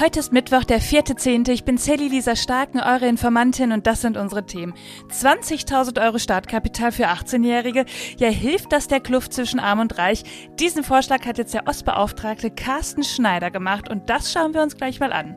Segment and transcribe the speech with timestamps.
[0.00, 1.50] Heute ist Mittwoch, der 4.10.
[1.50, 4.72] Ich bin Sally Lisa Starken, eure Informantin und das sind unsere Themen.
[5.10, 7.84] 20.000 Euro Startkapital für 18-Jährige.
[8.16, 10.24] Ja, hilft das der Kluft zwischen Arm und Reich?
[10.58, 14.98] Diesen Vorschlag hat jetzt der Ostbeauftragte Carsten Schneider gemacht und das schauen wir uns gleich
[14.98, 15.36] mal an.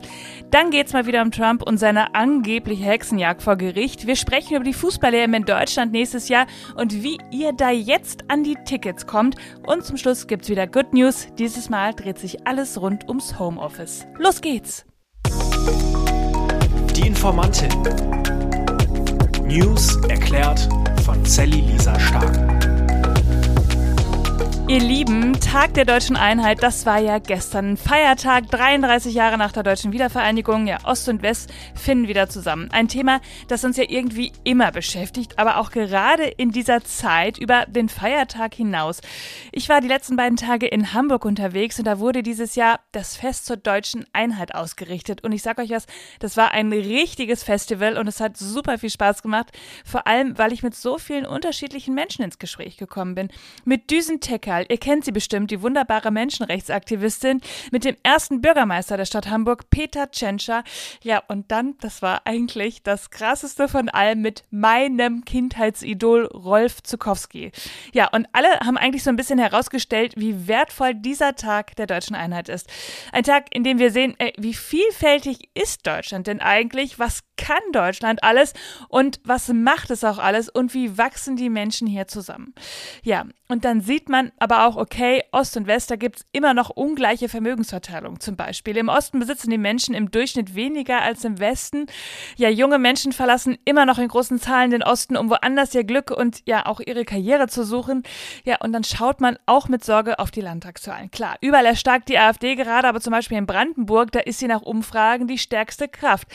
[0.52, 4.08] Dann geht's mal wieder um Trump und seine angebliche Hexenjagd vor Gericht.
[4.08, 8.46] Wir sprechen über die Fußball-EM in Deutschland nächstes Jahr und wie ihr da jetzt an
[8.46, 9.36] die Tickets kommt.
[9.68, 11.28] Und zum Schluss gibt's wieder Good News.
[11.38, 14.08] Dieses Mal dreht sich alles rund ums Homeoffice.
[14.18, 14.86] Los geht's!
[16.96, 17.72] Die Informantin.
[19.48, 20.70] News erklärt
[21.04, 22.75] von Sally Lisa Stark.
[24.68, 29.62] Ihr Lieben, Tag der deutschen Einheit, das war ja gestern Feiertag, 33 Jahre nach der
[29.62, 30.66] deutschen Wiedervereinigung.
[30.66, 32.72] Ja, Ost und West finden wieder zusammen.
[32.72, 37.68] Ein Thema, das uns ja irgendwie immer beschäftigt, aber auch gerade in dieser Zeit über
[37.68, 39.02] den Feiertag hinaus.
[39.52, 43.16] Ich war die letzten beiden Tage in Hamburg unterwegs und da wurde dieses Jahr das
[43.16, 45.24] Fest zur deutschen Einheit ausgerichtet.
[45.24, 45.86] Und ich sag euch was,
[46.18, 49.52] das war ein richtiges Festival und es hat super viel Spaß gemacht.
[49.86, 53.30] Vor allem, weil ich mit so vielen unterschiedlichen Menschen ins Gespräch gekommen bin.
[53.64, 54.22] Mit Düsen
[54.56, 54.66] Kerl.
[54.70, 60.12] Ihr kennt sie bestimmt, die wunderbare Menschenrechtsaktivistin mit dem ersten Bürgermeister der Stadt Hamburg, Peter
[60.12, 60.64] Tschentscher.
[61.04, 67.52] Ja, und dann, das war eigentlich das krasseste von allem mit meinem Kindheitsidol Rolf Zukowski.
[67.94, 72.16] Ja, und alle haben eigentlich so ein bisschen herausgestellt, wie wertvoll dieser Tag der deutschen
[72.16, 72.70] Einheit ist.
[73.12, 77.00] Ein Tag, in dem wir sehen, ey, wie vielfältig ist Deutschland denn eigentlich?
[77.00, 78.54] Was kann Deutschland alles
[78.88, 82.54] und was macht es auch alles und wie wachsen die Menschen hier zusammen?
[83.04, 86.54] Ja, und dann sieht man aber auch, okay, Ost und West, da gibt es immer
[86.54, 88.78] noch ungleiche Vermögensverteilung zum Beispiel.
[88.78, 91.88] Im Osten besitzen die Menschen im Durchschnitt weniger als im Westen.
[92.38, 96.12] Ja, junge Menschen verlassen immer noch in großen Zahlen den Osten, um woanders ihr Glück
[96.12, 98.04] und ja auch ihre Karriere zu suchen.
[98.44, 101.10] Ja, und dann schaut man auch mit Sorge auf die Landtagswahlen.
[101.10, 104.62] Klar, überall erstarkt die AfD gerade, aber zum Beispiel in Brandenburg, da ist sie nach
[104.62, 106.28] Umfragen die stärkste Kraft.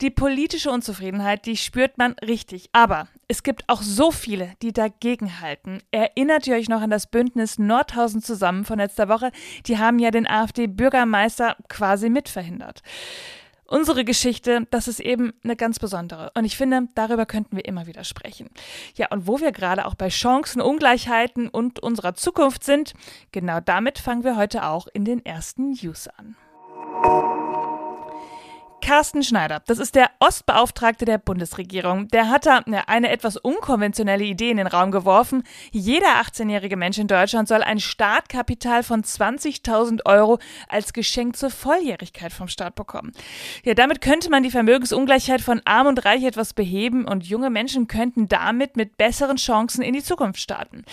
[0.00, 2.68] Die politische Unzufriedenheit, die spürt man richtig.
[2.70, 5.80] Aber es gibt auch so viele, die dagegen halten.
[5.90, 9.32] Erinnert ihr euch noch an das Bündnis Nordhausen zusammen von letzter Woche?
[9.66, 12.82] Die haben ja den AfD-Bürgermeister quasi mitverhindert.
[13.68, 16.30] Unsere Geschichte, das ist eben eine ganz besondere.
[16.36, 18.48] Und ich finde, darüber könnten wir immer wieder sprechen.
[18.94, 22.94] Ja, und wo wir gerade auch bei Chancen, Ungleichheiten und unserer Zukunft sind,
[23.32, 27.45] genau damit fangen wir heute auch in den ersten News an.
[28.86, 32.06] Carsten Schneider, das ist der Ostbeauftragte der Bundesregierung.
[32.06, 35.42] Der hat da eine etwas unkonventionelle Idee in den Raum geworfen.
[35.72, 40.38] Jeder 18-jährige Mensch in Deutschland soll ein Startkapital von 20.000 Euro
[40.68, 43.10] als Geschenk zur Volljährigkeit vom Staat bekommen.
[43.64, 47.88] Ja, damit könnte man die Vermögensungleichheit von Arm und Reich etwas beheben und junge Menschen
[47.88, 50.84] könnten damit mit besseren Chancen in die Zukunft starten.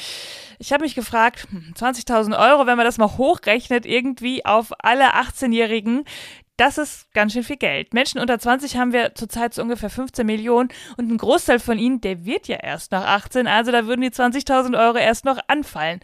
[0.57, 5.13] Ich habe mich gefragt, 20.000 hm, Euro, wenn man das mal hochrechnet, irgendwie auf alle
[5.13, 6.05] 18-Jährigen,
[6.57, 7.93] das ist ganz schön viel Geld.
[7.93, 12.01] Menschen unter 20 haben wir zurzeit so ungefähr 15 Millionen und ein Großteil von ihnen,
[12.01, 15.99] der wird ja erst nach 18, also da würden die 20.000 Euro erst noch anfallen.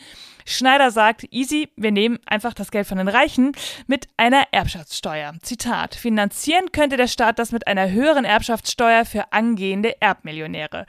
[0.50, 3.52] Schneider sagt, easy, wir nehmen einfach das Geld von den Reichen
[3.88, 5.34] mit einer Erbschaftssteuer.
[5.42, 10.86] Zitat, finanzieren könnte der Staat das mit einer höheren Erbschaftssteuer für angehende Erbmillionäre.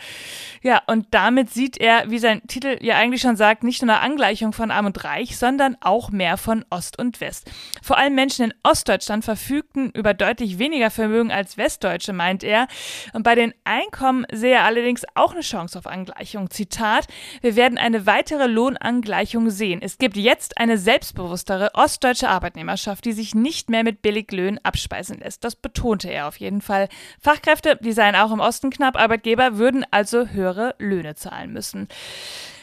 [0.62, 4.00] Ja, und damit sieht er, wie sein Titel ja eigentlich schon sagt, nicht nur eine
[4.00, 7.50] Angleichung von Arm und Reich, sondern auch mehr von Ost und West.
[7.82, 12.66] Vor allem Menschen in Ostdeutschland verfügten über deutlich weniger Vermögen als Westdeutsche, meint er.
[13.12, 16.50] Und bei den Einkommen sehe er allerdings auch eine Chance auf Angleichung.
[16.50, 17.06] Zitat,
[17.42, 19.80] wir werden eine weitere Lohnangleichung sehen.
[19.82, 25.44] Es gibt jetzt eine selbstbewusstere ostdeutsche Arbeitnehmerschaft, die sich nicht mehr mit Billiglöhnen abspeisen lässt.
[25.44, 26.88] Das betonte er auf jeden Fall.
[27.20, 31.88] Fachkräfte, die seien auch im Osten knapp, Arbeitgeber würden also höhere Löhne zahlen müssen.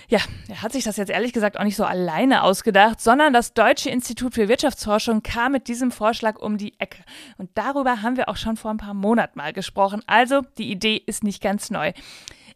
[0.10, 3.54] Ja, er hat sich das jetzt ehrlich gesagt auch nicht so alleine ausgedacht, sondern das
[3.54, 7.04] Deutsche Institut für Wirtschaftsforschung kam mit diesem Vorschlag um die Ecke.
[7.38, 10.02] Und darüber haben wir auch schon vor ein paar Monaten mal gesprochen.
[10.08, 11.92] Also, die Idee ist nicht ganz neu.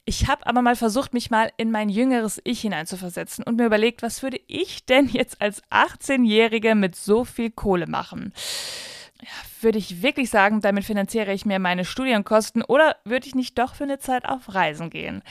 [0.06, 4.02] Ich habe aber mal versucht, mich mal in mein jüngeres Ich hineinzuversetzen und mir überlegt,
[4.02, 8.34] was würde ich denn jetzt als 18-Jährige mit so viel Kohle machen?
[9.22, 9.28] Ja,
[9.62, 13.76] würde ich wirklich sagen, damit finanziere ich mir meine Studienkosten oder würde ich nicht doch
[13.76, 15.22] für eine Zeit auf Reisen gehen?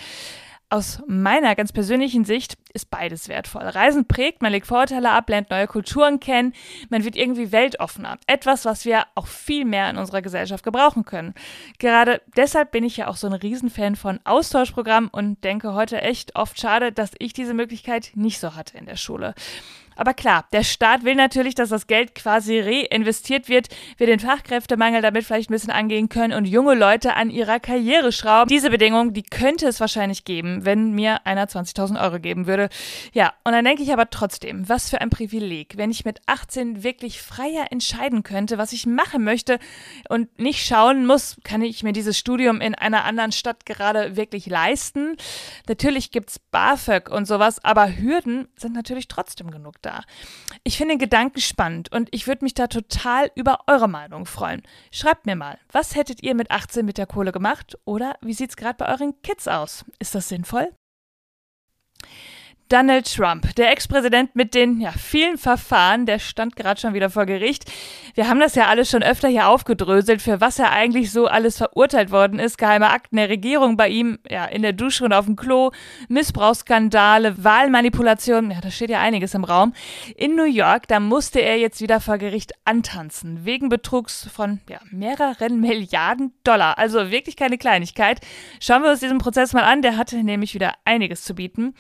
[0.73, 3.63] Aus meiner ganz persönlichen Sicht ist beides wertvoll.
[3.63, 6.55] Reisen prägt, man legt Vorurteile ab, lernt neue Kulturen kennen,
[6.91, 8.19] man wird irgendwie weltoffener.
[8.29, 11.35] Etwas, was wir auch viel mehr in unserer Gesellschaft gebrauchen können.
[11.81, 16.37] Gerade deshalb bin ich ja auch so ein Riesenfan von Austauschprogrammen und denke heute echt
[16.37, 19.35] oft schade, dass ich diese Möglichkeit nicht so hatte in der Schule.
[19.97, 25.03] Aber klar, der Staat will natürlich, dass das Geld quasi reinvestiert wird, wir den Fachkräftemangel
[25.03, 28.49] damit vielleicht ein bisschen angehen können und junge Leute an ihrer Karriere schrauben.
[28.49, 32.69] Diese Bedingung, die könnte es wahrscheinlich geben, wenn mir einer 20.000 Euro geben würde.
[33.13, 36.83] Ja, und dann denke ich aber trotzdem, was für ein Privileg, wenn ich mit 18
[36.83, 39.59] wirklich freier entscheiden könnte, was ich machen möchte
[40.09, 44.47] und nicht schauen muss, kann ich mir dieses Studium in einer anderen Stadt gerade wirklich
[44.47, 45.17] leisten.
[45.69, 50.05] Natürlich gibt's BAföG und sowas, aber Hürden sind natürlich trotzdem genug da.
[50.65, 54.62] Ich finde den Gedanken spannend und ich würde mich da total über eure Meinung freuen.
[54.93, 58.56] Schreibt mir mal, was hättet ihr mit 18 mit der Kohle gemacht oder wie sieht's
[58.56, 59.85] gerade bei euren Kids aus?
[59.99, 60.73] Ist das sinnvoll?
[62.71, 67.27] Donald Trump, der Ex-Präsident mit den ja, vielen Verfahren, der stand gerade schon wieder vor
[67.27, 67.65] Gericht.
[68.15, 71.59] Wir haben das ja alles schon öfter hier aufgedröselt, für was er eigentlich so alles
[71.59, 72.59] verurteilt worden ist.
[72.59, 75.73] Geheime Akten der Regierung bei ihm, ja, in der Dusche und auf dem Klo,
[76.09, 79.73] Missbrauchsskandale, Wahlmanipulation, ja, da steht ja einiges im Raum.
[80.15, 84.79] In New York, da musste er jetzt wieder vor Gericht antanzen, wegen Betrugs von ja,
[84.93, 86.79] mehreren Milliarden Dollar.
[86.79, 88.21] Also wirklich keine Kleinigkeit.
[88.61, 91.75] Schauen wir uns diesen Prozess mal an, der hatte nämlich wieder einiges zu bieten.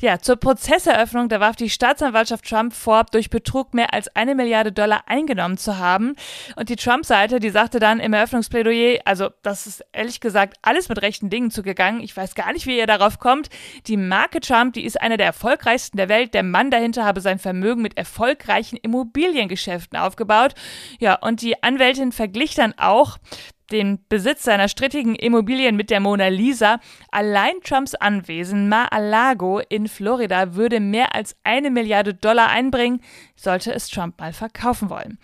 [0.00, 4.72] Ja, zur Prozesseröffnung, da warf die Staatsanwaltschaft Trump vor, durch Betrug mehr als eine Milliarde
[4.72, 6.16] Dollar eingenommen zu haben.
[6.56, 11.02] Und die Trump-Seite, die sagte dann im Eröffnungsplädoyer, also das ist ehrlich gesagt alles mit
[11.02, 12.00] rechten Dingen zugegangen.
[12.00, 13.50] Ich weiß gar nicht, wie ihr darauf kommt.
[13.86, 16.32] Die Marke Trump, die ist eine der erfolgreichsten der Welt.
[16.32, 20.54] Der Mann dahinter habe sein Vermögen mit erfolgreichen Immobiliengeschäften aufgebaut.
[21.00, 23.18] Ja, und die Anwältin verglich dann auch
[23.70, 26.80] den Besitz seiner strittigen Immobilien mit der Mona Lisa.
[27.10, 33.00] Allein Trumps Anwesen Mar-a-Lago in Florida würde mehr als eine Milliarde Dollar einbringen,
[33.36, 35.18] sollte es Trump mal verkaufen wollen.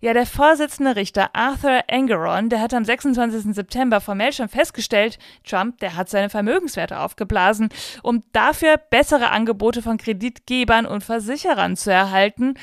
[0.00, 3.54] Ja, der Vorsitzende Richter Arthur Engeron, der hat am 26.
[3.54, 7.68] September formell schon festgestellt, Trump, der hat seine Vermögenswerte aufgeblasen,
[8.02, 12.54] um dafür bessere Angebote von Kreditgebern und Versicherern zu erhalten.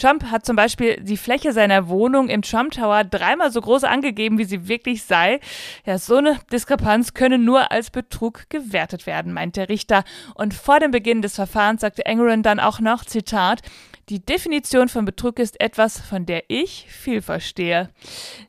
[0.00, 4.38] Trump hat zum Beispiel die Fläche seiner Wohnung im Trump Tower dreimal so groß angegeben,
[4.38, 5.40] wie sie wirklich sei.
[5.84, 10.04] Ja, so eine Diskrepanz könne nur als Betrug gewertet werden, meint der Richter.
[10.34, 13.62] Und vor dem Beginn des Verfahrens sagte Engeron dann auch noch, Zitat,
[14.08, 17.90] die Definition von Betrug ist etwas, von der ich viel verstehe.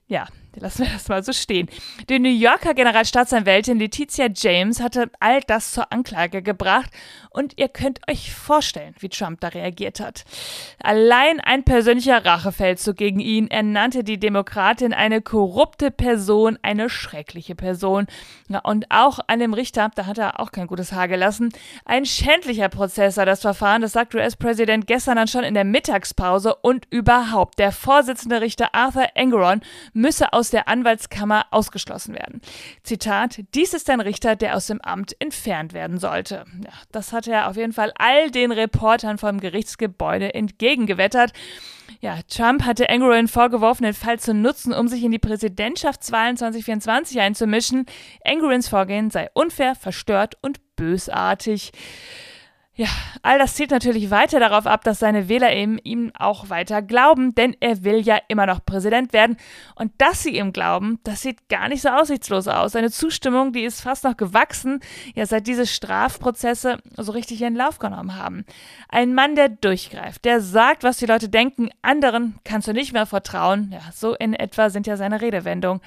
[0.07, 0.27] Ja,
[0.59, 1.69] Lassen wir das mal so stehen.
[2.09, 6.89] Die New Yorker Generalstaatsanwältin Letizia James hatte all das zur Anklage gebracht
[7.29, 10.25] und ihr könnt euch vorstellen, wie Trump da reagiert hat.
[10.83, 13.47] Allein ein persönlicher Rachefeldzug gegen ihn.
[13.49, 18.07] Er nannte die Demokratin eine korrupte Person, eine schreckliche Person.
[18.63, 21.53] und auch an dem Richter, da hat er auch kein gutes Haar gelassen.
[21.85, 26.55] Ein schändlicher Prozess sei das Verfahren, das sagt US-Präsident gestern dann schon in der Mittagspause
[26.55, 27.57] und überhaupt.
[27.57, 29.61] Der Vorsitzende Richter Arthur Engeron
[29.93, 32.41] müsse aus aus der Anwaltskammer ausgeschlossen werden.
[32.81, 36.45] Zitat, dies ist ein Richter, der aus dem Amt entfernt werden sollte.
[36.63, 41.31] Ja, das hat er auf jeden Fall all den Reportern vom Gerichtsgebäude entgegengewettert.
[41.99, 47.19] Ja, Trump hatte Engeron vorgeworfen, den Fall zu nutzen, um sich in die Präsidentschaftswahlen 2024
[47.19, 47.85] einzumischen.
[48.21, 51.71] Engerons Vorgehen sei unfair, verstört und bösartig.
[52.81, 52.87] Ja,
[53.21, 57.35] all das zielt natürlich weiter darauf ab, dass seine Wähler ihm, ihm auch weiter glauben,
[57.35, 59.37] denn er will ja immer noch Präsident werden.
[59.75, 62.71] Und dass sie ihm glauben, das sieht gar nicht so aussichtslos aus.
[62.71, 64.79] Seine Zustimmung, die ist fast noch gewachsen,
[65.13, 68.45] ja, seit diese Strafprozesse so richtig ihren Lauf genommen haben.
[68.89, 73.05] Ein Mann, der durchgreift, der sagt, was die Leute denken, anderen kannst du nicht mehr
[73.05, 73.69] vertrauen.
[73.71, 75.83] Ja, so in etwa sind ja seine Redewendungen.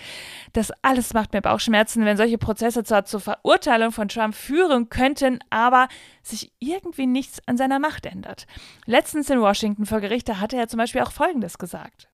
[0.52, 5.40] Das alles macht mir Bauchschmerzen, wenn solche Prozesse zwar zur Verurteilung von Trump führen könnten,
[5.50, 5.88] aber
[6.22, 8.46] sich irgendwie nichts an seiner Macht ändert.
[8.86, 12.08] Letztens in Washington vor Gericht, da hatte er zum Beispiel auch Folgendes gesagt.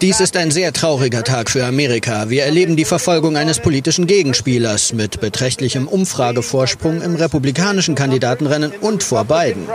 [0.00, 2.28] Dies ist ein sehr trauriger Tag für Amerika.
[2.28, 9.24] Wir erleben die Verfolgung eines politischen Gegenspielers mit beträchtlichem Umfragevorsprung im republikanischen Kandidatenrennen und vor
[9.24, 9.66] Biden.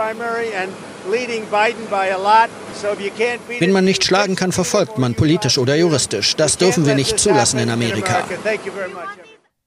[3.58, 6.36] Wenn man nicht schlagen kann, verfolgt man politisch oder juristisch.
[6.36, 8.24] Das dürfen wir nicht zulassen in Amerika.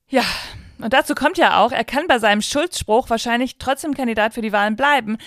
[0.08, 0.24] Ja,
[0.80, 4.52] und dazu kommt ja auch, er kann bei seinem Schuldspruch wahrscheinlich trotzdem Kandidat für die
[4.52, 5.18] Wahlen bleiben.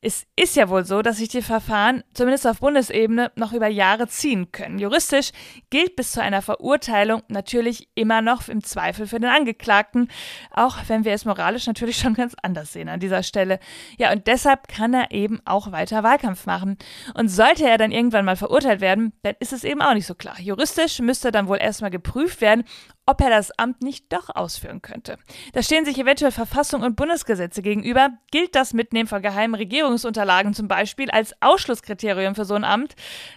[0.00, 4.06] Es ist ja wohl so, dass sich die Verfahren, zumindest auf Bundesebene, noch über Jahre
[4.06, 4.78] ziehen können.
[4.78, 5.30] Juristisch
[5.70, 10.08] gilt bis zu einer Verurteilung natürlich immer noch im Zweifel für den Angeklagten,
[10.50, 13.60] auch wenn wir es moralisch natürlich schon ganz anders sehen an dieser Stelle.
[13.98, 16.76] Ja, und deshalb kann er eben auch weiter Wahlkampf machen.
[17.14, 20.14] Und sollte er dann irgendwann mal verurteilt werden, dann ist es eben auch nicht so
[20.14, 20.38] klar.
[20.40, 22.64] Juristisch müsste dann wohl erstmal geprüft werden,
[23.06, 25.18] ob er das Amt nicht doch ausführen könnte.
[25.52, 28.10] Da stehen sich eventuell Verfassung und Bundesgesetze gegenüber.
[28.30, 32.94] Gilt das Mitnehmen von geheimen Regierungsunterlagen zum Beispiel als Ausschlusskriterium für so ein Amt?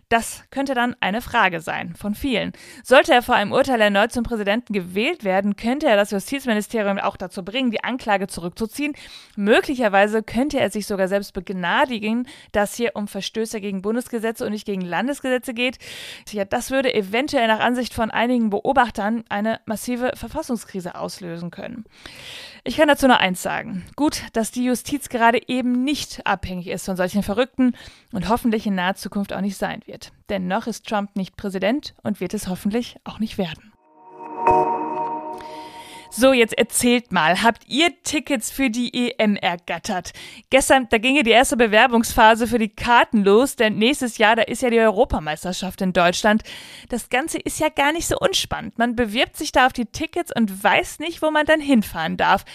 [0.09, 2.53] Das könnte dann eine Frage sein von vielen.
[2.83, 7.17] Sollte er vor einem Urteil erneut zum Präsidenten gewählt werden, könnte er das Justizministerium auch
[7.17, 8.93] dazu bringen, die Anklage zurückzuziehen.
[9.35, 14.65] Möglicherweise könnte er sich sogar selbst begnadigen, dass hier um Verstöße gegen Bundesgesetze und nicht
[14.65, 15.77] gegen Landesgesetze geht.
[16.31, 21.85] Ja, das würde eventuell nach Ansicht von einigen Beobachtern eine massive Verfassungskrise auslösen können.
[22.63, 23.85] Ich kann dazu nur eins sagen.
[23.95, 27.75] Gut, dass die Justiz gerade eben nicht abhängig ist von solchen Verrückten
[28.11, 30.11] und hoffentlich in naher Zukunft auch nicht sein wird.
[30.29, 33.73] Denn noch ist Trump nicht Präsident und wird es hoffentlich auch nicht werden.
[36.19, 40.13] So, jetzt erzählt mal, habt ihr Tickets für die EM ergattert?
[40.49, 44.41] Gestern, da ging ja die erste Bewerbungsphase für die Karten los, denn nächstes Jahr, da
[44.41, 46.41] ist ja die Europameisterschaft in Deutschland.
[46.89, 48.79] Das Ganze ist ja gar nicht so unspannend.
[48.79, 52.45] Man bewirbt sich da auf die Tickets und weiß nicht, wo man dann hinfahren darf.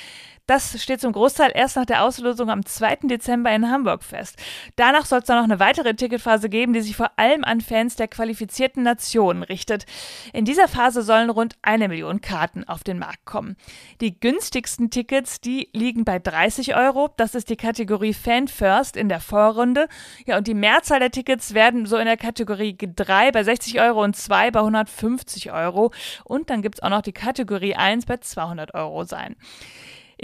[0.46, 2.96] Das steht zum Großteil erst nach der Auslosung am 2.
[3.04, 4.36] Dezember in Hamburg fest.
[4.74, 7.94] Danach soll es dann noch eine weitere Ticketphase geben, die sich vor allem an Fans
[7.94, 9.86] der qualifizierten Nationen richtet.
[10.32, 13.56] In dieser Phase sollen rund eine Million Karten auf den Markt kommen.
[14.00, 17.08] Die günstigsten Tickets, die liegen bei 30 Euro.
[17.16, 19.86] Das ist die Kategorie Fan First in der Vorrunde.
[20.26, 24.02] Ja, und die Mehrzahl der Tickets werden so in der Kategorie G3 bei 60 Euro
[24.02, 25.92] und 2 bei 150 Euro.
[26.24, 29.36] Und dann gibt es auch noch die Kategorie 1 bei 200 Euro sein.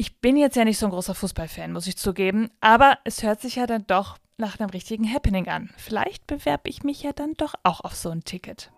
[0.00, 3.40] Ich bin jetzt ja nicht so ein großer Fußballfan, muss ich zugeben, aber es hört
[3.40, 5.70] sich ja dann doch nach einem richtigen Happening an.
[5.76, 8.70] Vielleicht bewerbe ich mich ja dann doch auch auf so ein Ticket.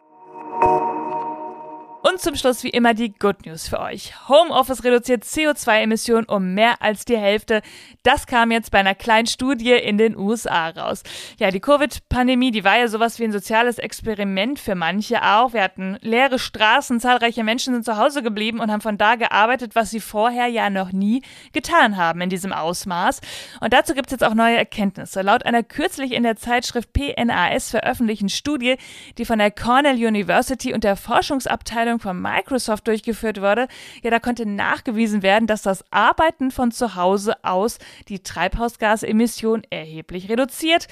[2.02, 4.14] Und zum Schluss wie immer die Good News für euch.
[4.26, 7.60] Homeoffice reduziert CO2-Emissionen um mehr als die Hälfte.
[8.02, 11.02] Das kam jetzt bei einer kleinen Studie in den USA raus.
[11.38, 15.52] Ja, die Covid-Pandemie, die war ja sowas wie ein soziales Experiment für manche auch.
[15.52, 19.74] Wir hatten leere Straßen, zahlreiche Menschen sind zu Hause geblieben und haben von da gearbeitet,
[19.74, 21.20] was sie vorher ja noch nie
[21.52, 23.20] getan haben in diesem Ausmaß.
[23.60, 25.20] Und dazu gibt es jetzt auch neue Erkenntnisse.
[25.20, 28.76] Laut einer kürzlich in der Zeitschrift PNAS veröffentlichten Studie,
[29.18, 33.66] die von der Cornell University und der Forschungsabteilung Abteilung von Microsoft durchgeführt wurde,
[34.02, 37.78] ja, da konnte nachgewiesen werden, dass das Arbeiten von zu Hause aus
[38.08, 40.86] die Treibhausgasemissionen erheblich reduziert.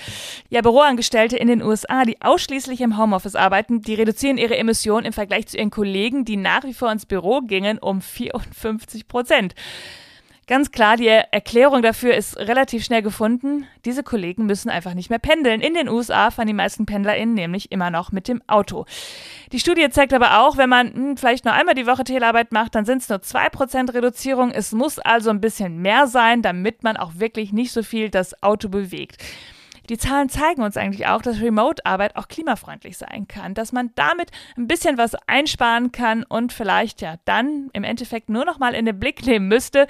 [0.48, 5.12] Ja, Büroangestellte in den USA, die ausschließlich im Homeoffice arbeiten, die reduzieren ihre Emissionen im
[5.12, 9.54] Vergleich zu ihren Kollegen, die nach wie vor ins Büro gingen, um 54 Prozent.
[10.48, 13.66] Ganz klar, die Erklärung dafür ist relativ schnell gefunden.
[13.84, 15.60] Diese Kollegen müssen einfach nicht mehr pendeln.
[15.60, 18.86] In den USA fahren die meisten PendlerInnen nämlich immer noch mit dem Auto.
[19.52, 22.74] Die Studie zeigt aber auch, wenn man hm, vielleicht nur einmal die Woche Telearbeit macht,
[22.74, 24.50] dann sind es nur 2% Reduzierung.
[24.50, 28.42] Es muss also ein bisschen mehr sein, damit man auch wirklich nicht so viel das
[28.42, 29.22] Auto bewegt.
[29.88, 34.30] Die Zahlen zeigen uns eigentlich auch, dass Remote-Arbeit auch klimafreundlich sein kann, dass man damit
[34.56, 38.84] ein bisschen was einsparen kann und vielleicht ja dann im Endeffekt nur noch mal in
[38.84, 39.86] den Blick nehmen müsste,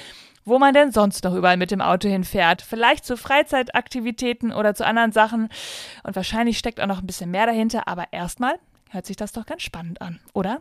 [0.48, 2.62] wo man denn sonst noch überall mit dem Auto hinfährt.
[2.62, 5.48] Vielleicht zu Freizeitaktivitäten oder zu anderen Sachen.
[6.02, 8.54] Und wahrscheinlich steckt auch noch ein bisschen mehr dahinter, aber erstmal
[8.90, 10.60] hört sich das doch ganz spannend an, oder?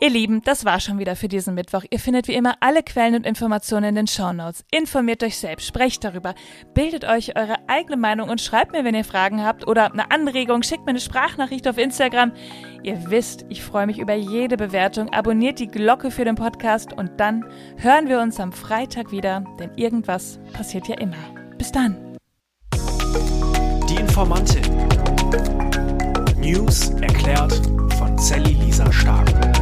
[0.00, 1.82] Ihr Lieben, das war schon wieder für diesen Mittwoch.
[1.90, 4.64] Ihr findet wie immer alle Quellen und Informationen in den Shownotes.
[4.70, 6.36] Informiert euch selbst, sprecht darüber,
[6.72, 10.62] bildet euch eure eigene Meinung und schreibt mir, wenn ihr Fragen habt oder eine Anregung,
[10.62, 12.30] schickt mir eine Sprachnachricht auf Instagram.
[12.84, 15.12] Ihr wisst, ich freue mich über jede Bewertung.
[15.12, 17.44] Abonniert die Glocke für den Podcast und dann
[17.76, 21.16] hören wir uns am Freitag wieder, denn irgendwas passiert ja immer.
[21.58, 22.16] Bis dann.
[23.90, 24.62] Die Informantin.
[26.38, 27.60] News erklärt
[27.98, 29.57] von Sally Lisa Stark.